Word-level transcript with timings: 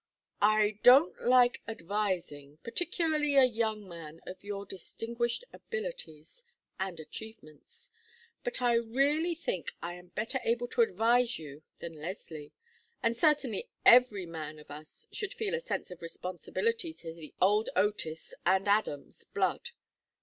"I 0.41 0.79
don't 0.81 1.21
like 1.27 1.61
advising, 1.67 2.57
particularly 2.63 3.35
a 3.35 3.43
young 3.43 3.87
man 3.87 4.19
of 4.25 4.43
your 4.43 4.65
distinguished 4.65 5.43
abilities 5.53 6.43
and 6.79 6.99
achievements. 6.99 7.91
But 8.43 8.63
I 8.63 8.73
really 8.77 9.35
think 9.35 9.73
I 9.79 9.93
am 9.93 10.07
better 10.07 10.39
able 10.43 10.67
to 10.69 10.81
advise 10.81 11.37
you 11.37 11.61
than 11.77 12.01
Leslie, 12.01 12.51
and 13.03 13.15
certainly 13.15 13.69
every 13.85 14.25
man 14.25 14.57
of 14.57 14.71
us 14.71 15.05
should 15.11 15.35
feel 15.35 15.53
a 15.53 15.59
sense 15.59 15.91
of 15.91 16.01
responsibility 16.01 16.95
to 16.95 17.13
the 17.13 17.35
old 17.39 17.69
Otis 17.75 18.33
and 18.43 18.67
Adams! 18.67 19.25
blood. 19.25 19.69